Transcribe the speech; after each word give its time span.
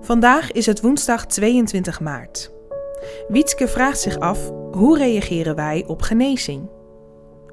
Vandaag 0.00 0.52
is 0.52 0.66
het 0.66 0.80
woensdag 0.80 1.26
22 1.26 2.00
maart. 2.00 2.52
Wietske 3.28 3.68
vraagt 3.68 4.00
zich 4.00 4.18
af: 4.18 4.50
hoe 4.70 4.98
reageren 4.98 5.54
wij 5.54 5.84
op 5.86 6.02
genezing? 6.02 6.68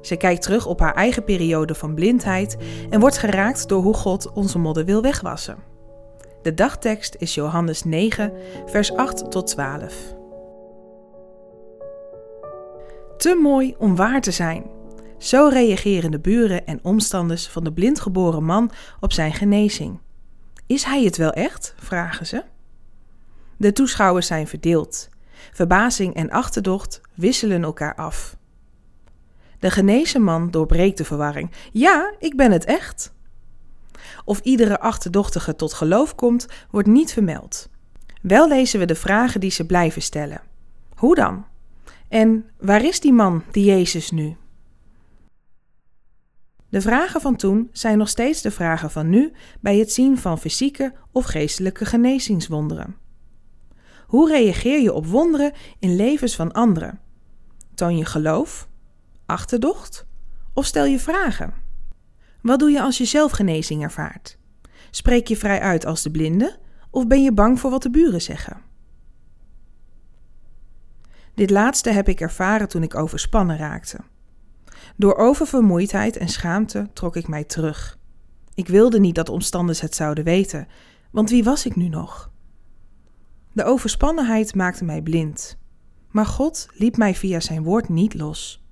Ze 0.00 0.16
kijkt 0.16 0.42
terug 0.42 0.66
op 0.66 0.80
haar 0.80 0.94
eigen 0.94 1.24
periode 1.24 1.74
van 1.74 1.94
blindheid 1.94 2.56
en 2.90 3.00
wordt 3.00 3.18
geraakt 3.18 3.68
door 3.68 3.82
hoe 3.82 3.94
God 3.94 4.32
onze 4.32 4.58
modder 4.58 4.84
wil 4.84 5.02
wegwassen. 5.02 5.58
De 6.42 6.54
dagtekst 6.54 7.16
is 7.18 7.34
Johannes 7.34 7.84
9, 7.84 8.32
vers 8.66 8.92
8 8.92 9.30
tot 9.30 9.46
12. 9.46 10.14
Te 13.16 13.38
mooi 13.42 13.74
om 13.78 13.96
waar 13.96 14.20
te 14.20 14.30
zijn. 14.30 14.64
Zo 15.18 15.48
reageren 15.52 16.10
de 16.10 16.20
buren 16.20 16.66
en 16.66 16.78
omstanders 16.82 17.48
van 17.48 17.64
de 17.64 17.72
blindgeboren 17.72 18.44
man 18.44 18.70
op 19.00 19.12
zijn 19.12 19.32
genezing. 19.32 19.98
Is 20.66 20.84
hij 20.84 21.04
het 21.04 21.16
wel 21.16 21.32
echt? 21.32 21.74
vragen 21.78 22.26
ze. 22.26 22.44
De 23.56 23.72
toeschouwers 23.72 24.26
zijn 24.26 24.46
verdeeld. 24.46 25.08
Verbazing 25.52 26.14
en 26.14 26.30
achterdocht 26.30 27.00
wisselen 27.14 27.62
elkaar 27.62 27.94
af. 27.94 28.36
De 29.58 29.70
genezen 29.70 30.22
man 30.22 30.50
doorbreekt 30.50 30.98
de 30.98 31.04
verwarring. 31.04 31.50
Ja, 31.72 32.14
ik 32.18 32.36
ben 32.36 32.52
het 32.52 32.64
echt. 32.64 33.14
Of 34.24 34.40
iedere 34.40 34.80
achterdochtige 34.80 35.56
tot 35.56 35.72
geloof 35.72 36.14
komt, 36.14 36.46
wordt 36.70 36.88
niet 36.88 37.12
vermeld. 37.12 37.68
Wel 38.22 38.48
lezen 38.48 38.78
we 38.78 38.86
de 38.86 38.94
vragen 38.94 39.40
die 39.40 39.50
ze 39.50 39.66
blijven 39.66 40.02
stellen. 40.02 40.40
Hoe 40.94 41.14
dan? 41.14 41.46
En 42.08 42.50
waar 42.58 42.84
is 42.84 43.00
die 43.00 43.12
man, 43.12 43.42
die 43.50 43.64
Jezus 43.64 44.10
nu? 44.10 44.36
De 46.76 46.82
vragen 46.82 47.20
van 47.20 47.36
toen 47.36 47.68
zijn 47.72 47.98
nog 47.98 48.08
steeds 48.08 48.42
de 48.42 48.50
vragen 48.50 48.90
van 48.90 49.08
nu 49.08 49.32
bij 49.60 49.76
het 49.76 49.92
zien 49.92 50.18
van 50.18 50.38
fysieke 50.38 50.94
of 51.12 51.24
geestelijke 51.24 51.84
genezingswonderen. 51.84 52.96
Hoe 54.06 54.30
reageer 54.30 54.80
je 54.80 54.92
op 54.92 55.06
wonderen 55.06 55.52
in 55.78 55.96
levens 55.96 56.36
van 56.36 56.52
anderen? 56.52 57.00
Toon 57.74 57.96
je 57.96 58.04
geloof, 58.04 58.68
achterdocht 59.26 60.06
of 60.54 60.64
stel 60.64 60.84
je 60.84 60.98
vragen? 60.98 61.54
Wat 62.42 62.58
doe 62.58 62.70
je 62.70 62.82
als 62.82 62.98
je 62.98 63.04
zelf 63.04 63.32
genezing 63.32 63.82
ervaart? 63.82 64.38
Spreek 64.90 65.26
je 65.26 65.36
vrij 65.36 65.60
uit 65.60 65.86
als 65.86 66.02
de 66.02 66.10
blinde 66.10 66.58
of 66.90 67.06
ben 67.06 67.22
je 67.22 67.32
bang 67.32 67.60
voor 67.60 67.70
wat 67.70 67.82
de 67.82 67.90
buren 67.90 68.22
zeggen? 68.22 68.60
Dit 71.34 71.50
laatste 71.50 71.90
heb 71.90 72.08
ik 72.08 72.20
ervaren 72.20 72.68
toen 72.68 72.82
ik 72.82 72.94
overspannen 72.94 73.56
raakte. 73.56 73.98
Door 74.96 75.16
oververmoeidheid 75.16 76.16
en 76.16 76.28
schaamte 76.28 76.88
trok 76.92 77.16
ik 77.16 77.28
mij 77.28 77.44
terug. 77.44 77.98
Ik 78.54 78.68
wilde 78.68 79.00
niet 79.00 79.14
dat 79.14 79.28
omstanders 79.28 79.80
het 79.80 79.94
zouden 79.94 80.24
weten, 80.24 80.68
want 81.10 81.30
wie 81.30 81.44
was 81.44 81.66
ik 81.66 81.76
nu 81.76 81.88
nog? 81.88 82.30
De 83.52 83.64
overspannenheid 83.64 84.54
maakte 84.54 84.84
mij 84.84 85.02
blind. 85.02 85.58
Maar 86.10 86.26
God 86.26 86.68
liet 86.72 86.96
mij 86.96 87.14
via 87.14 87.40
zijn 87.40 87.62
woord 87.62 87.88
niet 87.88 88.14
los. 88.14 88.64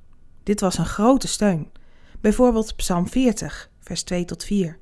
Dit 0.43 0.61
was 0.61 0.79
een 0.79 0.87
grote 0.87 1.29
steun. 1.29 1.73
Bijvoorbeeld 2.21 2.77
Psalm 2.77 3.09
40, 3.09 3.71
vers 3.81 4.03
2 4.03 4.25
tot 4.25 4.45
4. 4.45 4.79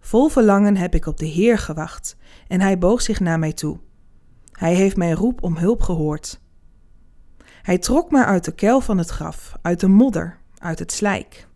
Vol 0.00 0.28
verlangen 0.28 0.76
heb 0.76 0.94
ik 0.94 1.06
op 1.06 1.18
de 1.18 1.26
Heer 1.26 1.58
gewacht, 1.58 2.16
en 2.48 2.60
hij 2.60 2.78
boog 2.78 3.02
zich 3.02 3.20
naar 3.20 3.38
mij 3.38 3.52
toe. 3.52 3.78
Hij 4.52 4.74
heeft 4.74 4.96
mijn 4.96 5.14
roep 5.14 5.42
om 5.42 5.56
hulp 5.56 5.82
gehoord. 5.82 6.40
Hij 7.62 7.78
trok 7.78 8.10
mij 8.10 8.24
uit 8.24 8.44
de 8.44 8.52
kuil 8.52 8.80
van 8.80 8.98
het 8.98 9.08
graf, 9.08 9.56
uit 9.62 9.80
de 9.80 9.88
modder, 9.88 10.38
uit 10.58 10.78
het 10.78 10.92
slijk. 10.92 11.48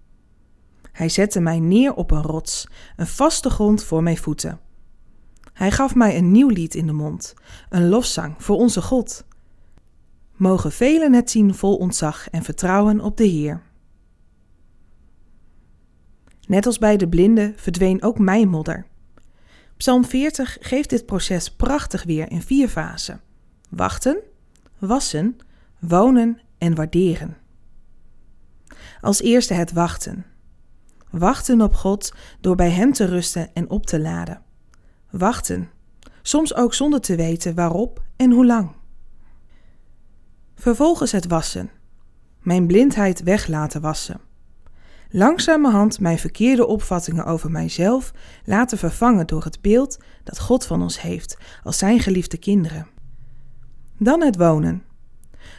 Hij 0.92 1.08
zette 1.08 1.40
mij 1.40 1.60
neer 1.60 1.94
op 1.94 2.10
een 2.10 2.22
rots, 2.22 2.68
een 2.96 3.06
vaste 3.06 3.50
grond 3.50 3.84
voor 3.84 4.02
mijn 4.02 4.16
voeten. 4.16 4.60
Hij 5.52 5.70
gaf 5.70 5.94
mij 5.94 6.16
een 6.16 6.30
nieuw 6.30 6.48
lied 6.48 6.74
in 6.74 6.86
de 6.86 6.92
mond, 6.92 7.34
een 7.68 7.88
lofzang 7.88 8.34
voor 8.38 8.56
onze 8.56 8.82
God. 8.82 9.24
Mogen 10.32 10.72
velen 10.72 11.12
het 11.12 11.30
zien 11.30 11.54
vol 11.54 11.76
ontzag 11.76 12.30
en 12.30 12.42
vertrouwen 12.42 13.00
op 13.00 13.16
de 13.16 13.24
Heer. 13.24 13.62
Net 16.46 16.66
als 16.66 16.78
bij 16.78 16.96
de 16.96 17.08
blinden 17.08 17.52
verdween 17.56 18.02
ook 18.02 18.18
mijn 18.18 18.48
modder. 18.48 18.86
Psalm 19.76 20.04
40 20.04 20.56
geeft 20.60 20.90
dit 20.90 21.06
proces 21.06 21.50
prachtig 21.50 22.04
weer 22.04 22.30
in 22.30 22.42
vier 22.42 22.68
fasen: 22.68 23.20
wachten, 23.68 24.18
wassen, 24.78 25.36
wonen 25.88 26.40
en 26.58 26.74
waarderen. 26.74 27.36
Als 29.00 29.20
eerste 29.20 29.54
het 29.54 29.72
wachten. 29.72 30.24
Wachten 31.10 31.60
op 31.60 31.74
God 31.74 32.14
door 32.40 32.56
bij 32.56 32.70
Hem 32.70 32.92
te 32.92 33.04
rusten 33.04 33.54
en 33.54 33.70
op 33.70 33.86
te 33.86 34.00
laden. 34.00 34.42
Wachten, 35.10 35.70
soms 36.22 36.54
ook 36.54 36.74
zonder 36.74 37.00
te 37.00 37.16
weten 37.16 37.54
waarop 37.54 38.02
en 38.16 38.30
hoe 38.30 38.46
lang. 38.46 38.72
Vervolgens 40.54 41.12
het 41.12 41.26
wassen. 41.26 41.70
Mijn 42.40 42.66
blindheid 42.66 43.22
weg 43.22 43.46
laten 43.46 43.80
wassen. 43.80 44.20
Langzamerhand 45.10 46.00
mijn 46.00 46.18
verkeerde 46.18 46.66
opvattingen 46.66 47.24
over 47.24 47.50
mijzelf 47.50 48.12
laten 48.44 48.78
vervangen 48.78 49.26
door 49.26 49.44
het 49.44 49.60
beeld 49.60 49.98
dat 50.24 50.40
God 50.40 50.66
van 50.66 50.82
ons 50.82 51.00
heeft 51.00 51.38
als 51.62 51.78
zijn 51.78 52.00
geliefde 52.00 52.36
kinderen. 52.36 52.86
Dan 53.98 54.22
het 54.22 54.36
wonen. 54.36 54.82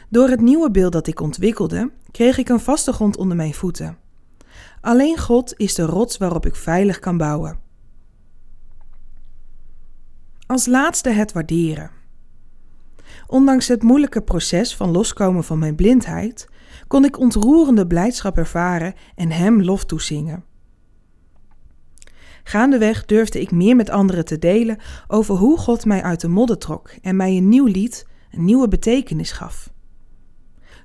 Door 0.08 0.28
het 0.28 0.40
nieuwe 0.40 0.70
beeld 0.70 0.92
dat 0.92 1.06
ik 1.06 1.20
ontwikkelde, 1.20 1.90
kreeg 2.10 2.38
ik 2.38 2.48
een 2.48 2.60
vaste 2.60 2.92
grond 2.92 3.16
onder 3.16 3.36
mijn 3.36 3.54
voeten. 3.54 3.98
Alleen 4.80 5.18
God 5.18 5.54
is 5.56 5.74
de 5.74 5.82
rots 5.82 6.16
waarop 6.16 6.46
ik 6.46 6.56
veilig 6.56 6.98
kan 6.98 7.16
bouwen. 7.16 7.58
Als 10.46 10.66
laatste 10.66 11.10
het 11.10 11.32
waarderen. 11.32 11.90
Ondanks 13.26 13.68
het 13.68 13.82
moeilijke 13.82 14.22
proces 14.22 14.76
van 14.76 14.90
loskomen 14.90 15.44
van 15.44 15.58
mijn 15.58 15.74
blindheid, 15.74 16.48
kon 16.86 17.04
ik 17.04 17.18
ontroerende 17.18 17.86
blijdschap 17.86 18.36
ervaren 18.36 18.94
en 19.14 19.30
Hem 19.30 19.62
lof 19.62 19.84
toezingen. 19.84 20.44
Gaandeweg 22.42 23.04
durfde 23.04 23.40
ik 23.40 23.50
meer 23.50 23.76
met 23.76 23.90
anderen 23.90 24.24
te 24.24 24.38
delen 24.38 24.78
over 25.08 25.34
hoe 25.34 25.58
God 25.58 25.84
mij 25.84 26.02
uit 26.02 26.20
de 26.20 26.28
modder 26.28 26.58
trok 26.58 26.90
en 27.02 27.16
mij 27.16 27.36
een 27.36 27.48
nieuw 27.48 27.66
lied, 27.66 28.06
een 28.30 28.44
nieuwe 28.44 28.68
betekenis 28.68 29.32
gaf. 29.32 29.74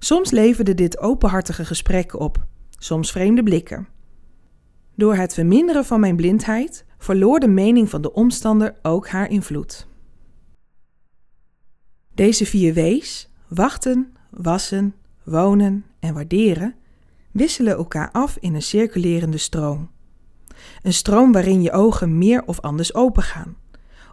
Soms 0.03 0.31
leverde 0.31 0.73
dit 0.73 0.99
openhartige 0.99 1.65
gesprekken 1.65 2.19
op, 2.19 2.45
soms 2.69 3.11
vreemde 3.11 3.43
blikken. 3.43 3.87
Door 4.95 5.15
het 5.15 5.33
verminderen 5.33 5.85
van 5.85 5.99
mijn 5.99 6.15
blindheid 6.15 6.85
verloor 6.97 7.39
de 7.39 7.47
mening 7.47 7.89
van 7.89 8.01
de 8.01 8.13
omstander 8.13 8.75
ook 8.81 9.07
haar 9.07 9.29
invloed. 9.29 9.87
Deze 12.13 12.45
vier 12.45 12.73
W's, 12.73 13.29
wachten, 13.47 14.13
wassen, 14.29 14.95
wonen 15.23 15.85
en 15.99 16.13
waarderen, 16.13 16.75
wisselen 17.31 17.75
elkaar 17.75 18.11
af 18.11 18.37
in 18.39 18.53
een 18.55 18.61
circulerende 18.61 19.37
stroom. 19.37 19.89
Een 20.81 20.93
stroom 20.93 21.31
waarin 21.31 21.61
je 21.61 21.71
ogen 21.71 22.17
meer 22.17 22.43
of 22.45 22.59
anders 22.59 22.93
opengaan, 22.93 23.57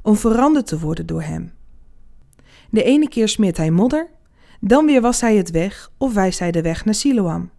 om 0.03 0.17
veranderd 0.17 0.67
te 0.67 0.79
worden 0.79 1.07
door 1.07 1.23
hem. 1.23 1.53
De 2.71 2.83
ene 2.83 3.09
keer 3.09 3.29
smeert 3.29 3.57
hij 3.57 3.71
modder, 3.71 4.17
dan 4.61 4.87
weer 4.87 5.01
was 5.01 5.21
hij 5.21 5.37
het 5.37 5.51
weg 5.51 5.91
of 5.99 6.15
wijst 6.15 6.39
hij 6.39 6.51
de 6.51 6.63
weg 6.63 6.85
naar 6.85 6.95
Siloam. 6.95 7.51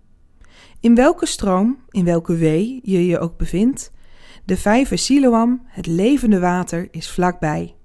In 0.80 0.96
welke 0.96 1.26
stroom, 1.26 1.78
in 1.90 2.06
welke 2.06 2.36
wee 2.36 2.80
je 2.84 3.06
je 3.06 3.20
ook 3.20 3.38
bevindt, 3.38 3.92
de 4.46 4.58
vijver 4.58 4.98
Siloam, 4.98 5.62
het 5.66 5.86
levende 5.86 6.40
water, 6.40 6.88
is 6.92 7.09
vlakbij. 7.09 7.76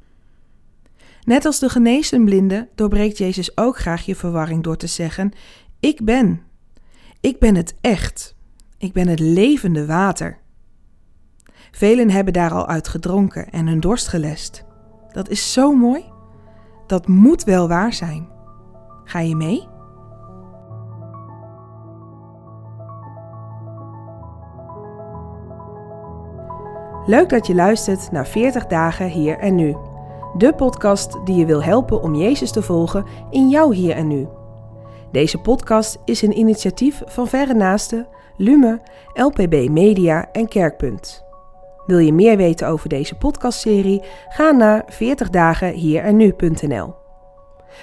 Net 1.24 1.44
als 1.44 1.58
de 1.58 1.68
genezen 1.68 2.24
blinde 2.24 2.68
doorbreekt 2.74 3.18
Jezus 3.18 3.56
ook 3.56 3.78
graag 3.78 4.06
je 4.06 4.16
verwarring 4.16 4.62
door 4.62 4.76
te 4.76 4.86
zeggen: 4.86 5.32
Ik 5.80 6.04
ben. 6.04 6.42
Ik 7.20 7.38
ben 7.38 7.54
het 7.54 7.74
echt. 7.80 8.36
Ik 8.78 8.92
ben 8.92 9.08
het 9.08 9.20
levende 9.20 9.86
water. 9.86 10.38
Velen 11.70 12.10
hebben 12.10 12.32
daar 12.32 12.50
al 12.50 12.66
uit 12.66 12.88
gedronken 12.88 13.50
en 13.50 13.66
hun 13.66 13.80
dorst 13.80 14.08
gelest. 14.08 14.64
Dat 15.12 15.28
is 15.28 15.52
zo 15.52 15.74
mooi. 15.74 16.04
Dat 16.86 17.06
moet 17.06 17.44
wel 17.44 17.68
waar 17.68 17.92
zijn. 17.92 18.33
Ga 19.04 19.20
je 19.20 19.36
mee? 19.36 19.68
Leuk 27.06 27.28
dat 27.28 27.46
je 27.46 27.54
luistert 27.54 28.10
naar 28.10 28.26
40 28.26 28.66
dagen 28.66 29.08
hier 29.08 29.38
en 29.38 29.54
nu. 29.54 29.76
De 30.36 30.54
podcast 30.54 31.18
die 31.24 31.36
je 31.36 31.46
wil 31.46 31.62
helpen 31.62 32.02
om 32.02 32.14
Jezus 32.14 32.52
te 32.52 32.62
volgen 32.62 33.04
in 33.30 33.48
jouw 33.48 33.70
hier 33.70 33.94
en 33.94 34.08
nu. 34.08 34.28
Deze 35.12 35.38
podcast 35.38 35.98
is 36.04 36.22
een 36.22 36.38
initiatief 36.38 37.02
van 37.06 37.28
Verre 37.28 37.54
Naasten, 37.54 38.06
Lume, 38.36 38.80
LPB 39.12 39.68
Media 39.68 40.28
en 40.32 40.48
Kerkpunt. 40.48 41.24
Wil 41.86 41.98
je 41.98 42.12
meer 42.12 42.36
weten 42.36 42.68
over 42.68 42.88
deze 42.88 43.14
podcastserie? 43.14 44.02
Ga 44.28 44.50
naar 44.50 44.84
40 44.86 45.30
dagen 45.30 45.72
hier 45.72 46.02
en 46.02 46.16
nu.nl. 46.16 47.03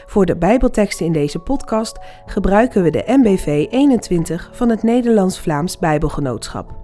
Voor 0.06 0.26
de 0.26 0.38
Bijbelteksten 0.38 1.06
in 1.06 1.14
deze 1.14 1.40
podcast 1.40 2.00
gebruiken 2.26 2.84
we 2.84 2.90
de 2.90 3.04
MBV 3.08 3.68
21 3.70 4.50
van 4.54 4.70
het 4.70 4.84
Nederlands-Vlaams 4.84 5.78
Bijbelgenootschap. 5.78 6.81